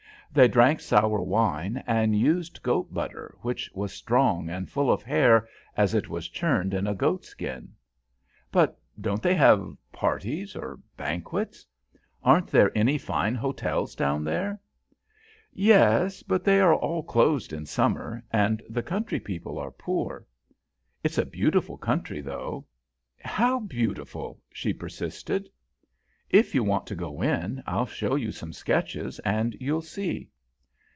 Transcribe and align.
They 0.33 0.47
drank 0.47 0.79
sour 0.79 1.21
wine, 1.21 1.83
and 1.85 2.15
used 2.17 2.63
goat 2.63 2.93
butter, 2.93 3.35
which 3.41 3.69
was 3.73 3.91
strong 3.91 4.49
and 4.49 4.69
full 4.69 4.89
of 4.89 5.03
hair, 5.03 5.45
as 5.75 5.93
it 5.93 6.07
was 6.07 6.29
churned 6.29 6.73
in 6.73 6.87
a 6.87 6.95
goat 6.95 7.25
skin. 7.25 7.73
"But 8.49 8.79
don't 9.01 9.21
they 9.21 9.35
have 9.35 9.75
parties 9.91 10.55
or 10.55 10.79
banquets? 10.95 11.65
Aren't 12.23 12.47
there 12.47 12.71
any 12.77 12.97
fine 12.97 13.35
hotels 13.35 13.93
down 13.93 14.23
there?" 14.23 14.61
"Yes, 15.51 16.23
but 16.23 16.45
they 16.45 16.61
are 16.61 16.75
all 16.75 17.03
closed 17.03 17.51
in 17.51 17.65
summer, 17.65 18.23
and 18.31 18.63
the 18.69 18.81
country 18.83 19.19
people 19.19 19.59
are 19.59 19.69
poor. 19.71 20.25
It's 21.03 21.17
a 21.17 21.25
beautiful 21.25 21.75
country, 21.75 22.21
though." 22.21 22.65
"How, 23.19 23.59
beautiful?" 23.59 24.39
she 24.53 24.71
persisted. 24.71 25.49
"If 26.33 26.55
you 26.55 26.63
want 26.63 26.87
to 26.87 26.95
go 26.95 27.21
in, 27.21 27.61
I'll 27.67 27.85
show 27.85 28.15
you 28.15 28.31
some 28.31 28.53
sketches, 28.53 29.19
and 29.19 29.53
you'll 29.59 29.81
see." 29.81 30.29